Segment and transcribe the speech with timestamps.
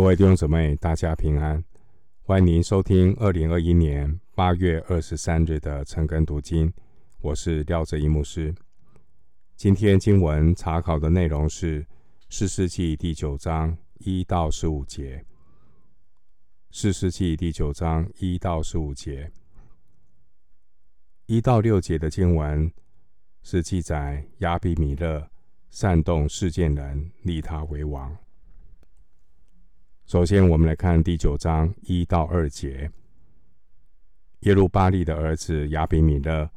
[0.00, 1.62] 各位弟兄姊妹，大家平安！
[2.22, 6.72] 欢迎您收听二零二一年八月二十三日的晨更读经。
[7.20, 8.54] 我是廖哲一牧师。
[9.56, 11.82] 今天经文查考的内容是
[12.30, 15.18] 《士师记》第九章一到十五节。
[16.70, 19.30] 《士师记》第九章一到十五节，
[21.26, 22.72] 一到六节的经文
[23.42, 25.28] 是记载亚比米勒
[25.68, 28.16] 煽动事件人立他为王。
[30.10, 32.90] 首先，我们来看第九章一到二节。
[34.40, 36.50] 耶路巴力的儿子亚比米勒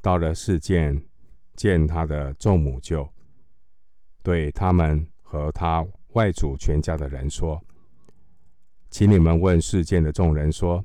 [0.00, 1.04] 到了示剑，
[1.54, 3.06] 见他的众母舅，
[4.22, 7.62] 对他们和他外祖全家的人说
[8.88, 10.82] ：“请你们问示剑的众人说，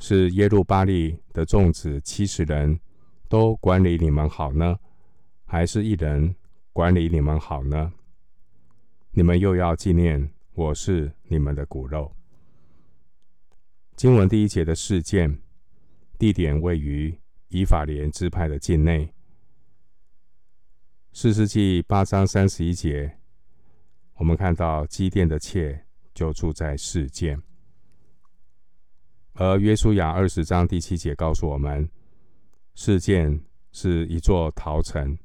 [0.00, 2.80] 是耶路巴力的众子七十人
[3.28, 4.76] 都管理你们好呢，
[5.44, 6.34] 还是一人
[6.72, 7.92] 管理你们好呢？
[9.12, 12.16] 你们又要纪念。”我是你们的骨肉。
[13.94, 15.40] 经文第一节的事件，
[16.18, 19.14] 地点位于以法莲支派的境内。
[21.12, 23.18] 四世纪八章三十一节，
[24.14, 27.40] 我们看到基甸的妾就住在示剑，
[29.34, 31.88] 而约书亚二十章第七节告诉我们，
[32.74, 33.40] 事件
[33.70, 35.16] 是一座逃城。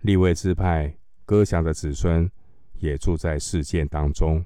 [0.00, 0.96] 利未支派
[1.26, 2.30] 歌祥的子孙。
[2.80, 4.44] 也住在事件当中，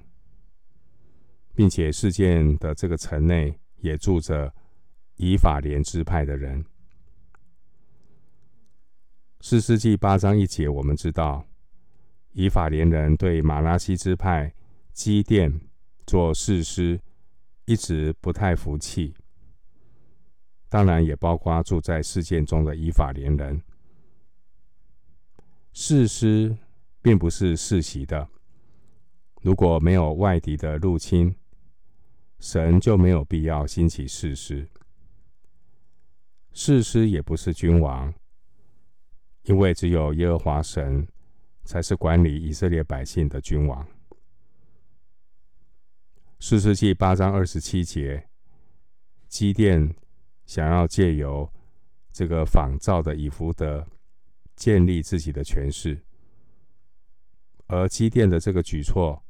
[1.53, 4.53] 并且事件的这个城内也住着
[5.17, 6.65] 以法莲支派的人。
[9.41, 11.45] 四世记八章一节，我们知道
[12.31, 14.53] 以法莲人对马拉西支派
[14.93, 15.61] 基甸
[16.07, 16.99] 做士师
[17.65, 19.13] 一直不太服气，
[20.69, 23.61] 当然也包括住在事件中的以法莲人。
[25.71, 26.57] 士师。
[27.03, 28.27] 并不是世袭的。
[29.41, 31.35] 如果没有外敌的入侵，
[32.39, 34.69] 神就没有必要兴起士师。
[36.53, 38.13] 士师也不是君王，
[39.43, 41.05] 因为只有耶和华神
[41.65, 43.85] 才是管理以色列百姓的君王。
[46.39, 48.29] 士师记八章二十七节，
[49.27, 49.93] 基甸
[50.45, 51.51] 想要借由
[52.13, 53.85] 这个仿造的以弗得
[54.55, 56.01] 建立自己的权势。
[57.73, 59.23] 而基甸的这个举措，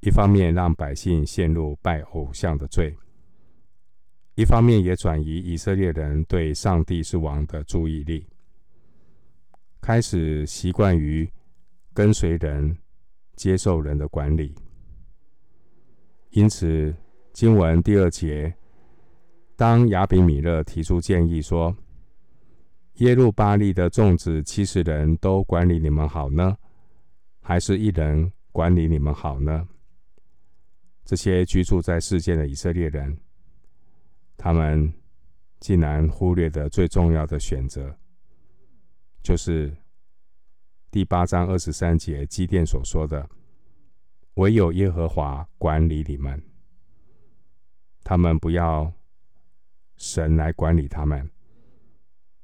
[0.00, 2.96] 一方面让百姓陷入拜偶像的罪，
[4.36, 8.24] 一方面也转移以色列人对上帝是王的注意力，
[9.80, 11.28] 开始习惯于
[11.92, 12.78] 跟随人、
[13.34, 14.54] 接受人的管理。
[16.30, 16.94] 因此，
[17.32, 18.54] 经文第二节，
[19.56, 21.76] 当亚比米勒提出建议说
[22.98, 26.56] ：“耶路巴利的众子七十人都管理你们好呢？”
[27.42, 29.68] 还是一人管理你们好呢？
[31.04, 33.18] 这些居住在世界的以色列人，
[34.36, 34.94] 他们
[35.58, 37.98] 竟然忽略的最重要的选择，
[39.22, 39.76] 就是
[40.90, 43.28] 第八章二十三节基甸所说的
[44.34, 46.40] ：“唯有耶和华管理你们。”
[48.04, 48.92] 他们不要
[49.96, 51.28] 神来管理他们，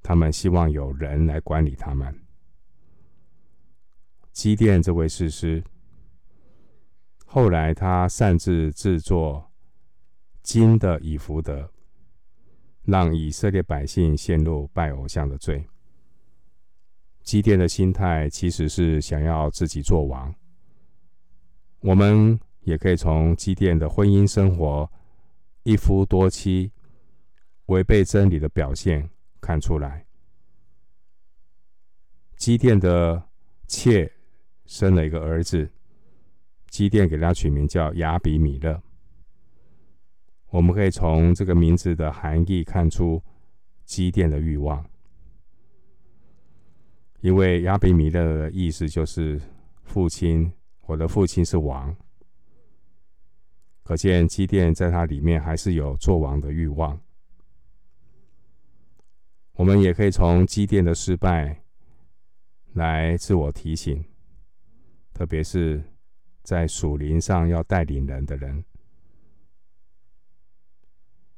[0.02, 2.27] 他们希望有人来管理他们。
[4.38, 5.64] 基甸这位士师，
[7.26, 9.50] 后来他擅自制作
[10.44, 11.68] 金的以弗得，
[12.84, 15.66] 让以色列百姓陷入拜偶像的罪。
[17.20, 20.32] 基甸的心态其实是想要自己做王。
[21.80, 24.88] 我们也可以从基甸的婚姻生活
[25.64, 26.70] 一夫多妻、
[27.66, 29.10] 违背真理的表现
[29.40, 30.06] 看出来。
[32.36, 33.20] 基甸的
[33.66, 34.08] 妾。
[34.68, 35.68] 生了一个儿子，
[36.68, 38.80] 基甸给他取名叫亚比米勒。
[40.50, 43.22] 我们可以从这个名字的含义看出
[43.86, 44.84] 基甸的欲望，
[47.22, 49.40] 因为亚比米勒的意思就是
[49.84, 50.52] 父亲，
[50.82, 51.96] 我的父亲是王。
[53.82, 57.00] 可见基甸在他里面还是有做王的欲望。
[59.54, 61.62] 我们也可以从基甸的失败
[62.74, 64.04] 来自我提醒。
[65.18, 65.82] 特别是
[66.44, 68.64] 在属灵上要带领人的人，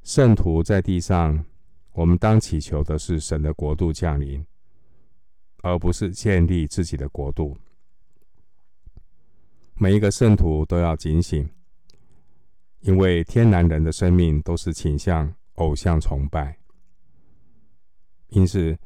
[0.03, 1.43] 圣徒在地上，
[1.93, 4.45] 我们当祈求的是神的国度降临，
[5.63, 7.57] 而不是建立自己的国度。
[9.77, 11.49] 每一个圣徒都要警醒，
[12.81, 16.59] 因为天然人的生命都是倾向偶像崇拜，
[18.29, 18.79] 因此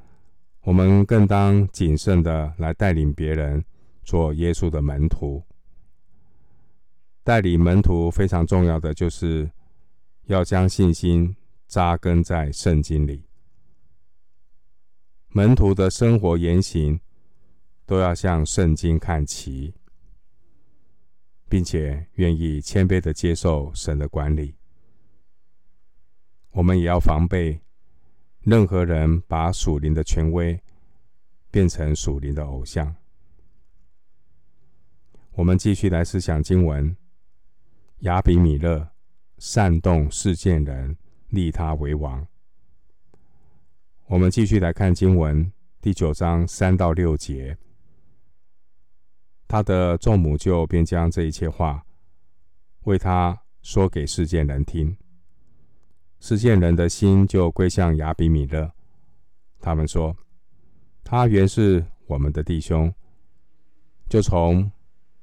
[0.60, 3.64] 我们更当谨慎的来带领别人。
[4.04, 5.42] 做耶稣的门徒，
[7.22, 9.50] 代理门徒非常重要的就是
[10.26, 11.34] 要将信心
[11.66, 13.24] 扎根在圣经里。
[15.30, 17.00] 门徒的生活言行
[17.86, 19.74] 都要向圣经看齐，
[21.48, 24.54] 并且愿意谦卑的接受神的管理。
[26.52, 27.60] 我们也要防备
[28.42, 30.62] 任何人把属灵的权威
[31.50, 32.94] 变成属灵的偶像。
[35.36, 36.96] 我们继续来思想经文。
[38.00, 38.88] 亚比米勒
[39.38, 40.96] 煽动示剑人
[41.30, 42.24] 立他为王。
[44.06, 47.56] 我们继续来看经文第九章三到六节。
[49.48, 51.84] 他的众母舅便将这一切话
[52.84, 54.96] 为他说给示剑人听。
[56.20, 58.70] 示剑人的心就归向亚比米勒。
[59.58, 60.16] 他们说
[61.02, 62.94] ：“他原是我们的弟兄，
[64.08, 64.70] 就从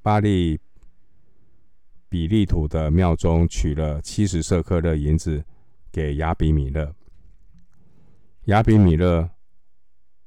[0.02, 0.60] 巴利。”
[2.12, 5.42] 比利土的庙中取了七十色克勒银子
[5.90, 6.94] 给亚比米勒。
[8.44, 9.30] 亚比米勒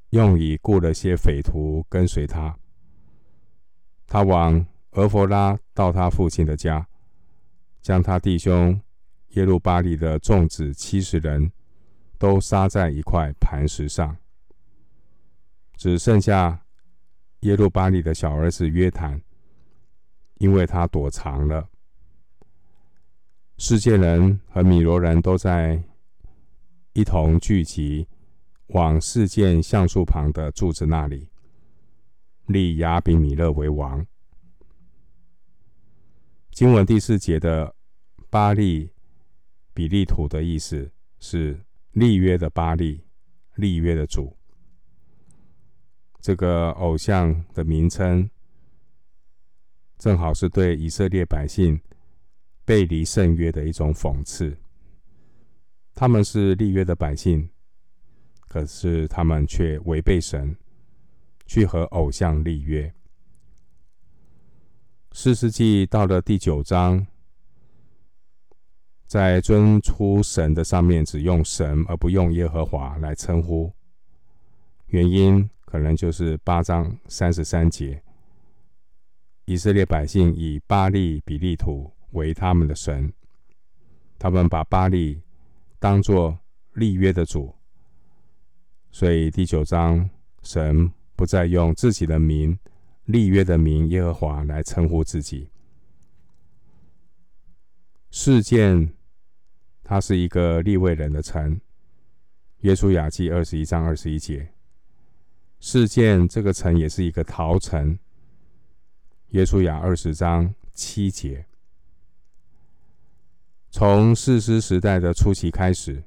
[0.10, 2.58] 用以雇了些匪徒跟随他。
[4.08, 6.88] 他往俄弗拉到他父亲的家，
[7.84, 8.82] 将他弟兄
[9.34, 11.52] 耶路巴利的众子七十人
[12.18, 14.18] 都杀在一块磐石上，
[15.78, 16.66] 只剩下
[17.42, 19.22] 耶路巴利的小儿子约坦，
[20.38, 21.70] 因为他躲藏了。
[23.58, 25.82] 世界人和米罗人都在
[26.94, 28.08] 一同聚集，
[28.68, 31.30] 往示剑橡树旁的柱子那里
[32.48, 34.06] 立亚比米勒为王。
[36.52, 37.76] 经文第四节的
[38.30, 38.92] 巴利
[39.74, 43.04] 比利土的意思是立约的巴利，
[43.56, 44.38] 立约的主。
[46.20, 48.30] 这个偶像的名称，
[49.98, 51.80] 正好是对以色列百姓。
[52.68, 54.58] 背离圣约的一种讽刺。
[55.94, 57.48] 他们是立约的百姓，
[58.48, 60.58] 可是他们却违背神，
[61.46, 62.92] 去和偶像立约。
[65.12, 67.06] 四世纪到了第九章，
[69.06, 73.72] 在尊出神的上面只用神而不用耶和华来称呼，
[74.88, 78.02] 原因可能就是八章三十三节，
[79.46, 81.92] 以色列百姓以巴力比利土。
[82.12, 83.12] 为他们的神，
[84.18, 85.22] 他们把巴力
[85.80, 86.40] 当作
[86.72, 87.54] 立约的主，
[88.90, 90.10] 所以第九章
[90.42, 92.58] 神不再用自己的名
[93.04, 95.50] 立约的名耶和华来称呼自己。
[98.12, 98.94] 示剑，
[99.84, 101.60] 他是一个利未人的城。
[102.62, 104.54] 约书亚记二十一章二十一节，
[105.60, 108.00] 示剑这个城也是一个逃城。
[109.30, 111.46] 约书亚二十章七节。
[113.72, 116.04] 从士师时代的初期开始，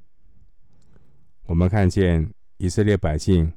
[1.44, 3.52] 我们看见以色列百姓，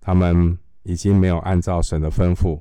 [0.00, 2.60] 他们已经没有按照神的吩咐，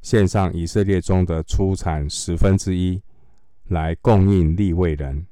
[0.00, 3.02] 献上以色列中的出产十分之一
[3.64, 5.26] 来供应利未人。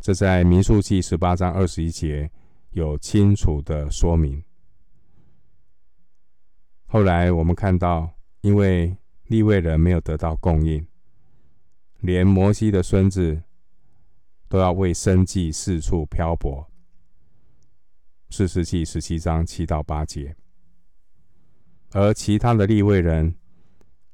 [0.00, 2.30] 这在民数记十八章二十一节
[2.72, 4.42] 有清楚的说明。
[6.84, 8.15] 后来我们看到，
[8.46, 10.86] 因为利未人没有得到供应。
[11.98, 13.42] 连摩西的孙子
[14.48, 16.70] 都要为生计四处漂泊。
[18.28, 20.36] 士师记十七章七到八节，
[21.90, 23.34] 而其他的利未人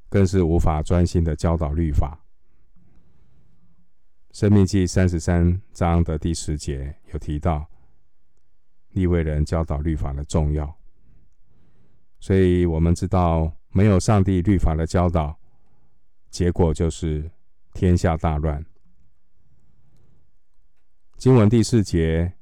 [0.08, 2.24] 更是无法专心的教导律法。
[4.30, 7.68] 申命记三十三章的第十节有提到
[8.92, 10.74] 利未人教导律法的重要，
[12.18, 15.38] 所以我们知道，没有上帝律法的教导，
[16.30, 17.30] 结果就是。
[17.74, 18.62] 天下大乱。
[21.16, 22.34] 经文第四节，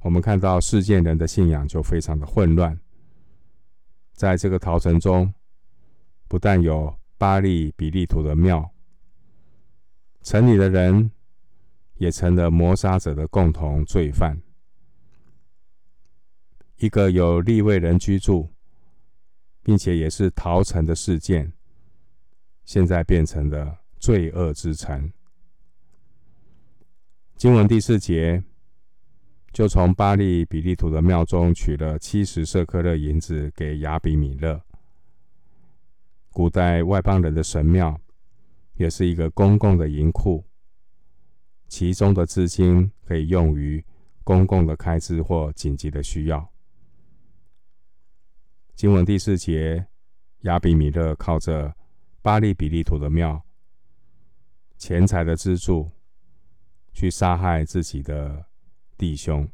[0.00, 2.78] 我们看到世界人的信仰就非常的混乱。
[4.12, 5.32] 在这个逃城中，
[6.28, 8.70] 不但有巴力比利土的庙，
[10.22, 11.10] 城里的人
[11.96, 14.38] 也成了谋杀者的共同罪犯。
[16.76, 18.52] 一个有利未人居住，
[19.62, 21.52] 并且也是逃城的事件，
[22.64, 23.80] 现在变成了。
[24.00, 25.12] 罪恶之城。
[27.36, 28.42] 经文第四节，
[29.52, 34.58] 就从巴利比利图的庙中取了七十舍客勒银子给亚比米勒。
[36.30, 38.00] 古代外邦人的神庙
[38.76, 40.42] 也是一个公共的银库，
[41.68, 43.84] 其中的资金可以用于
[44.24, 46.50] 公共的开支或紧急的需要。
[48.80, 49.86] 经文第四节，
[50.44, 51.76] 亚比米勒靠着
[52.22, 53.44] 巴力比利土的庙，
[54.78, 55.90] 钱财的资助，
[56.94, 58.46] 去杀害自己的
[58.96, 59.46] 弟兄。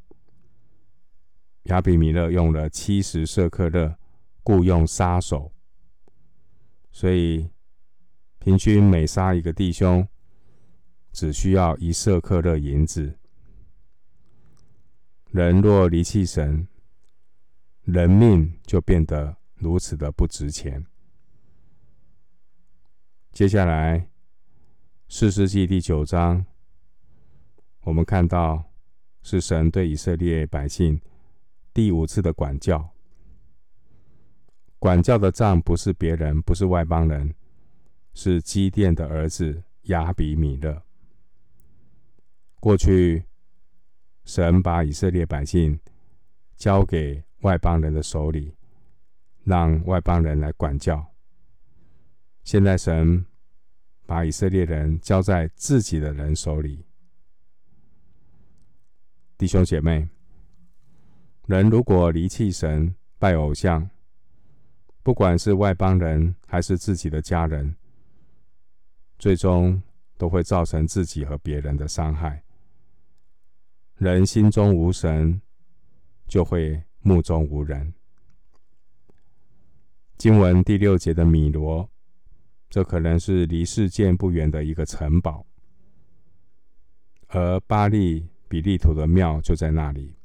[1.64, 3.96] 亚比米勒用了七十舍客勒
[4.44, 5.50] 雇佣杀手，
[6.92, 7.50] 所以
[8.38, 10.06] 平均每杀一个弟兄，
[11.10, 13.18] 只需要一舍客勒银子。
[15.32, 16.68] 人若离弃神，
[17.86, 20.84] 人命就变得如此的不值钱。
[23.30, 24.08] 接下来，
[25.08, 26.44] 四世纪第九章，
[27.82, 28.72] 我们看到
[29.22, 31.00] 是神对以色列百姓
[31.72, 32.92] 第五次的管教。
[34.80, 37.36] 管教的杖不是别人，不是外邦人，
[38.14, 40.82] 是基甸的儿子亚比米勒。
[42.58, 43.24] 过去，
[44.24, 45.78] 神把以色列百姓
[46.56, 48.54] 交给外邦人的手里，
[49.44, 51.06] 让外邦人来管教。
[52.44, 53.24] 现在神
[54.06, 56.84] 把以色列人交在自己的人手里，
[59.36, 60.08] 弟兄姐妹，
[61.46, 63.90] 人如果离弃神、拜偶像，
[65.02, 67.76] 不管是外邦人还是自己的家人，
[69.18, 69.82] 最终
[70.16, 72.42] 都会造成自己和别人的伤害。
[73.96, 75.40] 人心中无神，
[76.28, 77.94] 就会目中无人。
[80.18, 81.88] 经文第六节的米罗。
[82.68, 85.46] 这可能是离事件不远的一个城堡，
[87.28, 90.16] 而巴利比利图的庙就在那里。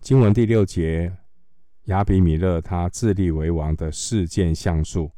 [0.00, 1.14] 经文第六节，
[1.84, 5.12] 亚比米勒他自立为王的事件像素，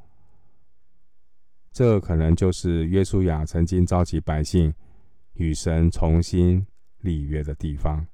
[1.72, 4.74] 这可能就是约书亚曾经召集百姓
[5.34, 6.66] 与神重新
[7.02, 8.04] 立约的地方。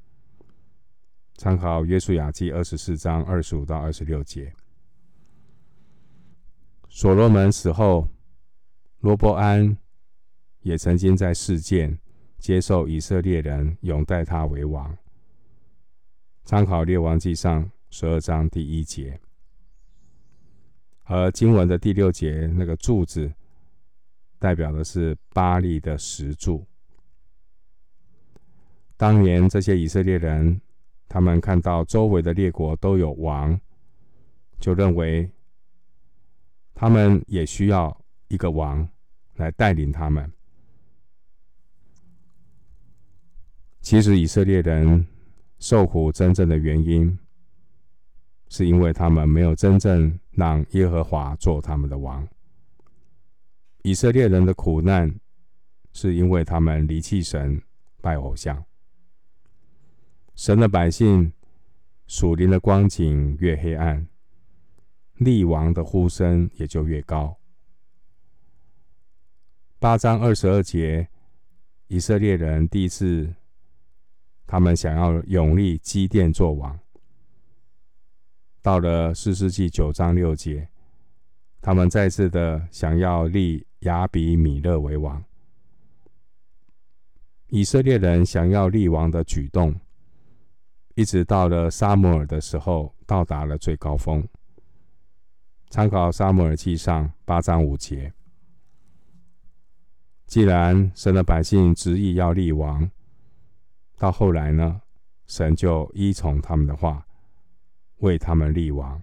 [1.37, 4.53] 参考约书亚记二十四章二十五到二十六节。
[6.89, 8.09] 所罗门死后，
[9.01, 9.77] 罗伯安
[10.61, 11.99] 也曾经在示剑
[12.39, 14.97] 接受以色列人拥戴他为王。
[16.45, 19.19] 参考列王记上十二章第一节，
[21.05, 23.33] 而经文的第六节那个柱子，
[24.39, 26.65] 代表的是巴力的石柱。
[28.97, 30.61] 当年这些以色列人，
[31.15, 33.57] 他们看到周围的列国都有王，
[34.59, 35.31] 就认为。
[36.75, 38.87] 他们也需要一个王
[39.37, 40.29] 来带领他们。
[43.81, 45.07] 其实以色列人
[45.61, 47.17] 受苦真正的原因，
[48.49, 52.27] 是因为他们没有真正让耶和华做他们的王。
[53.85, 55.15] 以色列人的苦难，
[55.93, 57.63] 是因为他们离弃神，
[58.03, 58.65] 拜偶像。
[60.35, 61.33] 神的百姓
[62.07, 64.07] 属灵的光景越黑暗。
[65.19, 67.37] 立王的呼声也就越高。
[69.79, 71.09] 八章二十二节，
[71.87, 73.33] 以色列人第一次，
[74.45, 76.77] 他们想要永立基甸做王。
[78.61, 80.69] 到了四世纪九章六节，
[81.61, 85.23] 他们再次的想要立亚比米勒为王。
[87.49, 89.79] 以色列人想要立王的举动，
[90.95, 94.27] 一直到了撒母耳的时候，到达了最高峰。
[95.69, 98.13] 参考《撒母耳记上》八章五节。
[100.27, 102.89] 既然神的百姓执意要立王，
[103.99, 104.81] 到后来呢，
[105.27, 107.05] 神就依从他们的话，
[107.97, 109.03] 为他们立王。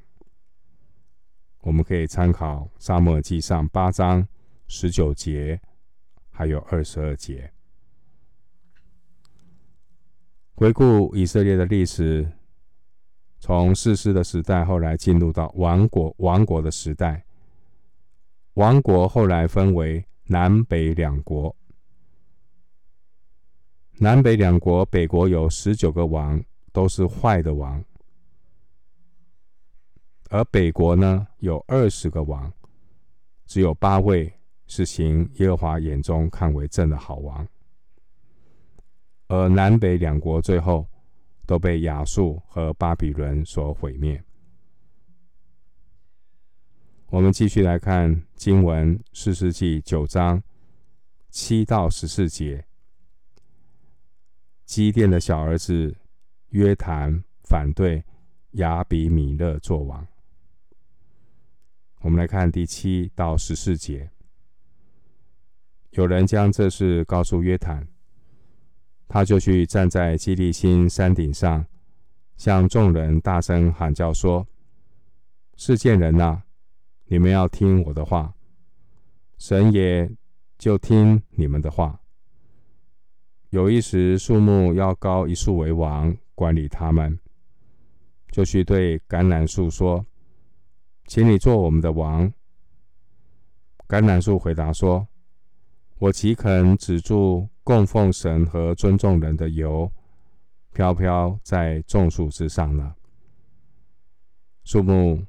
[1.60, 4.26] 我们可以参考《撒母耳记上》八章
[4.68, 5.60] 十九节，
[6.30, 7.52] 还有二十二节。
[10.62, 12.32] 回顾以色列的历史。
[13.40, 17.26] 从世师的时代，后来进入到王国王国的时代。
[18.54, 21.56] 王国后来分为南北两国。
[23.94, 26.40] 南北两国，北国有十九个王，
[26.72, 27.82] 都是坏的王；
[30.30, 32.54] 而北国呢，有二十个王，
[33.48, 34.32] 只有八位
[34.68, 37.48] 是行耶和华眼中看为正的好王。
[39.32, 40.86] 而南北两国最后。
[41.48, 44.24] 都被亚述和巴比伦所毁灭。
[47.08, 50.42] 我们继续来看经文，四世纪九章
[51.30, 52.64] 七到十四节。
[54.64, 55.94] 基甸的小儿子
[56.52, 58.02] 约谈反对
[58.52, 60.08] 亚比米勒做王。
[62.00, 64.10] 我们来看第七到十四节。
[65.90, 67.86] 有人将这事告诉约谈。
[69.14, 71.66] 他就去站在基利心山顶上，
[72.38, 74.48] 向众人大声喊叫说
[75.58, 76.44] ：“示剑人呐，
[77.08, 78.34] 你们要听我的话，
[79.38, 80.10] 神也
[80.58, 82.00] 就听你们的话。
[83.50, 87.20] 有一时树木要高一树为王，管理他们，
[88.32, 90.06] 就去对橄榄树说
[91.06, 92.32] ：“请你做我们的王。”
[93.90, 95.06] 橄榄树回答说
[96.02, 99.92] ：“我岂肯止住供奉神和尊重人的油，
[100.74, 102.96] 飘飘在众树之上呢？”
[104.66, 105.24] 树木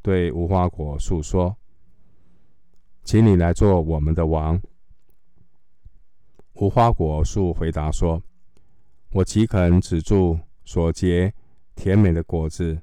[0.00, 1.54] 对无花果树说
[3.04, 4.58] ：“请你来做我们的王。”
[6.56, 8.22] 无花果树回答说
[9.12, 11.30] ：“我岂肯止住所结
[11.74, 12.80] 甜美的果子，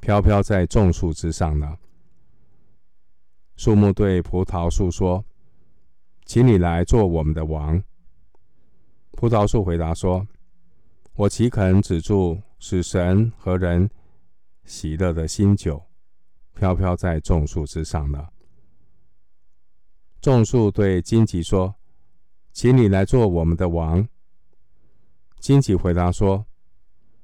[0.00, 1.78] 飘飘在众树之上呢？”
[3.54, 5.24] 树木对葡萄树说
[6.32, 7.84] ：“请你来做我们的王。”
[9.12, 10.26] 葡萄树回答说
[11.12, 13.90] ：“我岂肯止住使神和人
[14.64, 15.84] 喜乐的新酒，
[16.54, 18.28] 飘飘在众树之上呢？”
[20.22, 21.74] 众树对荆棘说。
[22.50, 24.08] 请你来做我们的王。
[25.38, 26.46] 荆棘回答说：“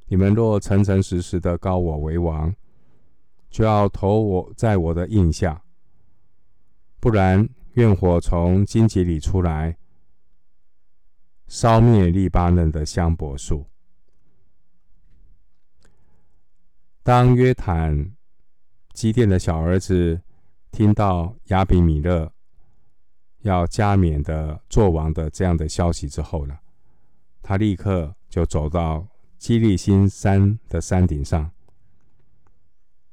[0.09, 2.55] 你们若诚诚实实的膏我为王，
[3.49, 5.63] 就要投我在我的印下；
[6.99, 7.49] 不然，
[7.79, 9.77] 愿火从荆棘里出来，
[11.47, 13.67] 烧灭利巴嫩的香柏树。”
[17.05, 18.13] 当约坦
[18.93, 20.21] 基甸的小儿子
[20.73, 22.33] 听到亚比米勒。
[23.43, 26.59] 要加冕的做王的这样的消息之后呢，
[27.41, 29.07] 他立刻就走到
[29.39, 31.49] 基利新山的山顶上。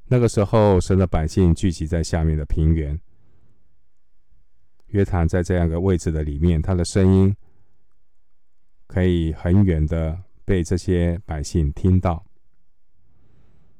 [0.07, 2.99] 那个时候，神的百姓聚集在下面的平原。
[4.95, 7.35] 约坦在这样一个位置的里面，他的声音
[8.87, 12.25] 可以很远的被这些百姓听到。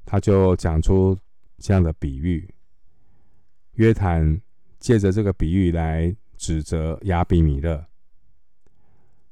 [0.06, 1.18] 他就讲出
[1.60, 2.54] 这样的比喻。
[3.76, 4.40] 约坦
[4.78, 6.16] 借着这个比喻来。
[6.38, 7.88] 指责亚比米勒。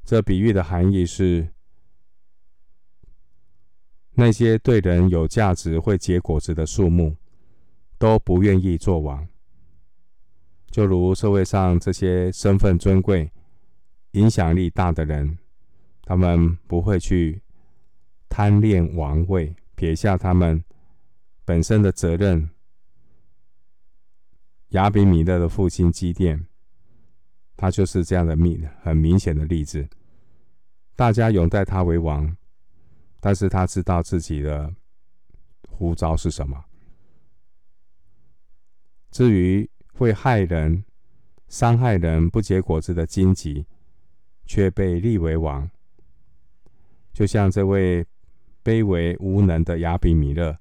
[0.06, 1.46] 这比喻的含义是：
[4.14, 7.14] 那些对人有价值、会结果子的树木，
[7.98, 9.28] 都不愿意做王。
[10.74, 13.32] 就如社会上这些身份尊贵、
[14.14, 15.38] 影响力大的人，
[16.02, 17.40] 他们不会去
[18.28, 20.64] 贪恋王位，撇下他们
[21.46, 22.50] 本身的责任。
[24.70, 26.44] 亚比米勒的父亲基甸。
[27.56, 29.88] 他就是这样的明很明显的例子。
[30.96, 32.36] 大家拥戴他为王，
[33.20, 34.74] 但是他知道自己的
[35.70, 36.66] 呼召是什么。
[39.12, 40.84] 至于会害人、
[41.48, 43.66] 伤害人、不结果子的荆棘，
[44.46, 45.70] 却被立为王。
[47.14, 48.06] 就像这位
[48.64, 50.58] 卑微无能的亚比米勒，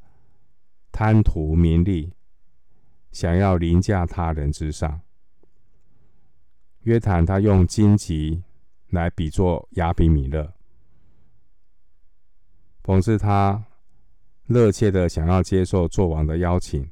[0.90, 2.12] 贪图名利，
[3.10, 5.00] 想要凌驾他人之上。
[6.80, 8.42] 约坦他用荆棘
[8.88, 10.52] 来比作亚比米勒，
[12.82, 13.64] 讽刺他
[14.46, 16.90] 热切的想要接受做王的邀请，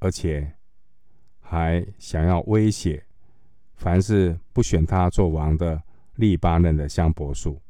[0.00, 0.55] 而且
[1.48, 3.06] 还想要威胁
[3.74, 5.82] 凡是不选他做王的
[6.16, 7.60] 利巴嫩的香柏树。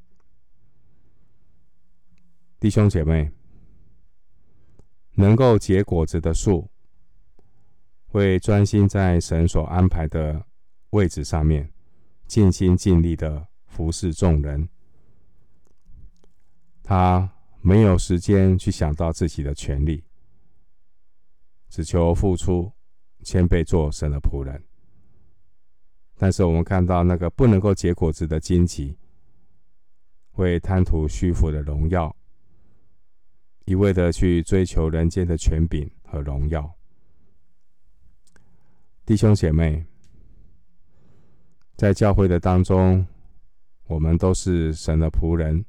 [2.58, 3.30] 弟兄姐妹，
[5.14, 6.68] 能够结果子的树，
[8.06, 10.46] 会专心在神所安排的。
[10.90, 11.70] 位置上面，
[12.26, 14.66] 尽心尽力的服侍众人。
[16.82, 20.04] 他没有时间去想到自己的权利，
[21.68, 22.72] 只求付出，
[23.26, 24.62] 谦卑做神的仆人。
[26.16, 28.96] 但是我们看到那个不能够结果子的荆棘，
[30.30, 32.14] 会贪图虚浮的荣耀，
[33.64, 36.72] 一味的去追求人间的权柄和荣耀。
[39.04, 39.84] 弟兄姐妹。
[41.76, 43.06] 在教会的当中，
[43.86, 45.62] 我们都是神的仆人。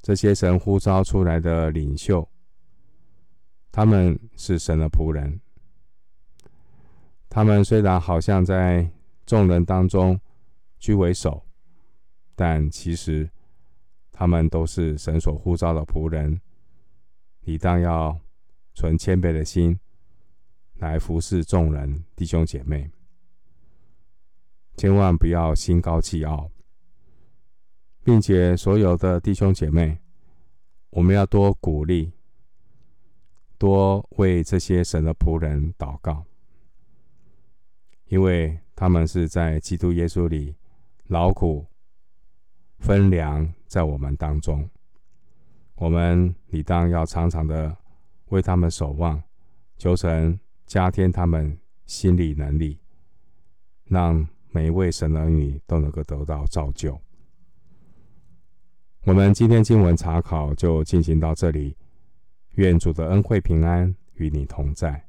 [0.00, 2.24] 这些神呼召出来的领袖，
[3.72, 5.40] 他们是神的仆人。
[7.28, 8.90] 他们虽然好像在
[9.26, 10.18] 众人当中
[10.78, 11.44] 居为首，
[12.34, 13.28] 但其实
[14.10, 16.40] 他们都是神所呼召的仆人。
[17.40, 18.18] 你当要
[18.74, 19.78] 存谦卑的心
[20.74, 22.90] 来服侍众人，弟兄姐妹。
[24.76, 26.50] 千万不要心高气傲，
[28.04, 29.98] 并且所有的弟兄姐妹，
[30.90, 32.12] 我们要多鼓励，
[33.58, 36.24] 多为这些神的仆人祷告，
[38.08, 40.54] 因为他们是在基督耶稣里
[41.06, 41.66] 劳苦
[42.78, 44.68] 分粮在我们当中，
[45.74, 47.76] 我们理当要常常的
[48.28, 49.22] 为他们守望，
[49.76, 52.78] 求神加添他们心理能力，
[53.84, 56.98] 让每一位神儿女都能够得到造就。
[59.04, 61.76] 我们今天经文查考就进行到这里，
[62.54, 65.07] 愿主的恩惠平安与你同在。